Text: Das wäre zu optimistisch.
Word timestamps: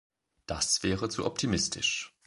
Das 0.47 0.81
wäre 0.81 1.09
zu 1.09 1.27
optimistisch. 1.27 2.11